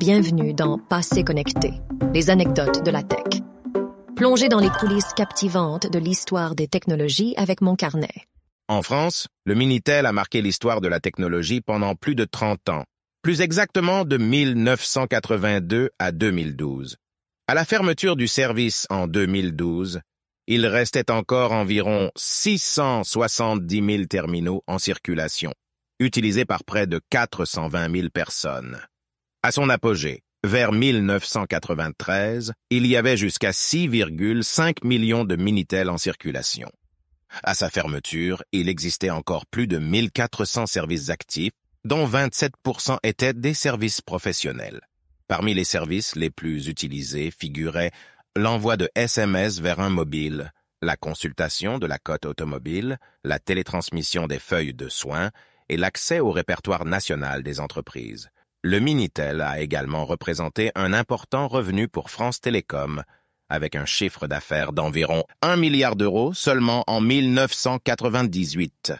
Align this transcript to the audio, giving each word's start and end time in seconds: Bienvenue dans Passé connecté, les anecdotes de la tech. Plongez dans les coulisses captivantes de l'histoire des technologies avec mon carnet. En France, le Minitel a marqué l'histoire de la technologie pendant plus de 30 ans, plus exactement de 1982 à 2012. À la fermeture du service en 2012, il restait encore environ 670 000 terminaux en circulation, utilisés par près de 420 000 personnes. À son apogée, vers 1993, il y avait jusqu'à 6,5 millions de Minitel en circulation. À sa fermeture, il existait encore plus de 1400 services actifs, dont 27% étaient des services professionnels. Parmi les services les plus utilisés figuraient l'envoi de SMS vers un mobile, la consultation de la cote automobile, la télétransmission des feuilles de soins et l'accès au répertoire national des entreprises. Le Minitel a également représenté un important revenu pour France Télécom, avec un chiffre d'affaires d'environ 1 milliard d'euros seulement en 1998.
Bienvenue 0.00 0.54
dans 0.54 0.78
Passé 0.78 1.24
connecté, 1.24 1.74
les 2.14 2.30
anecdotes 2.30 2.82
de 2.82 2.90
la 2.90 3.02
tech. 3.02 3.42
Plongez 4.16 4.48
dans 4.48 4.58
les 4.58 4.70
coulisses 4.70 5.12
captivantes 5.14 5.92
de 5.92 5.98
l'histoire 5.98 6.54
des 6.54 6.68
technologies 6.68 7.34
avec 7.36 7.60
mon 7.60 7.76
carnet. 7.76 8.24
En 8.66 8.80
France, 8.80 9.26
le 9.44 9.54
Minitel 9.54 10.06
a 10.06 10.12
marqué 10.12 10.40
l'histoire 10.40 10.80
de 10.80 10.88
la 10.88 11.00
technologie 11.00 11.60
pendant 11.60 11.96
plus 11.96 12.14
de 12.14 12.24
30 12.24 12.70
ans, 12.70 12.84
plus 13.20 13.42
exactement 13.42 14.06
de 14.06 14.16
1982 14.16 15.90
à 15.98 16.12
2012. 16.12 16.96
À 17.46 17.52
la 17.52 17.66
fermeture 17.66 18.16
du 18.16 18.26
service 18.26 18.86
en 18.88 19.06
2012, 19.06 20.00
il 20.46 20.64
restait 20.64 21.10
encore 21.10 21.52
environ 21.52 22.10
670 22.16 23.86
000 23.96 24.04
terminaux 24.06 24.62
en 24.66 24.78
circulation, 24.78 25.52
utilisés 25.98 26.46
par 26.46 26.64
près 26.64 26.86
de 26.86 27.02
420 27.10 27.94
000 27.94 28.08
personnes. 28.08 28.80
À 29.42 29.52
son 29.52 29.70
apogée, 29.70 30.22
vers 30.44 30.70
1993, 30.70 32.52
il 32.68 32.86
y 32.86 32.94
avait 32.94 33.16
jusqu'à 33.16 33.52
6,5 33.52 34.86
millions 34.86 35.24
de 35.24 35.34
Minitel 35.34 35.88
en 35.88 35.96
circulation. 35.96 36.70
À 37.42 37.54
sa 37.54 37.70
fermeture, 37.70 38.42
il 38.52 38.68
existait 38.68 39.08
encore 39.08 39.46
plus 39.46 39.66
de 39.66 39.78
1400 39.78 40.66
services 40.66 41.08
actifs, 41.08 41.54
dont 41.86 42.06
27% 42.06 42.98
étaient 43.02 43.32
des 43.32 43.54
services 43.54 44.02
professionnels. 44.02 44.82
Parmi 45.26 45.54
les 45.54 45.64
services 45.64 46.16
les 46.16 46.28
plus 46.28 46.68
utilisés 46.68 47.30
figuraient 47.30 47.92
l'envoi 48.36 48.76
de 48.76 48.90
SMS 48.94 49.58
vers 49.60 49.80
un 49.80 49.88
mobile, 49.88 50.52
la 50.82 50.96
consultation 50.96 51.78
de 51.78 51.86
la 51.86 51.98
cote 51.98 52.26
automobile, 52.26 52.98
la 53.24 53.38
télétransmission 53.38 54.26
des 54.26 54.38
feuilles 54.38 54.74
de 54.74 54.90
soins 54.90 55.30
et 55.70 55.78
l'accès 55.78 56.20
au 56.20 56.30
répertoire 56.30 56.84
national 56.84 57.42
des 57.42 57.58
entreprises. 57.58 58.28
Le 58.62 58.78
Minitel 58.78 59.40
a 59.40 59.58
également 59.60 60.04
représenté 60.04 60.70
un 60.74 60.92
important 60.92 61.48
revenu 61.48 61.88
pour 61.88 62.10
France 62.10 62.42
Télécom, 62.42 63.04
avec 63.48 63.74
un 63.74 63.86
chiffre 63.86 64.26
d'affaires 64.26 64.74
d'environ 64.74 65.24
1 65.40 65.56
milliard 65.56 65.96
d'euros 65.96 66.34
seulement 66.34 66.84
en 66.86 67.00
1998. 67.00 68.92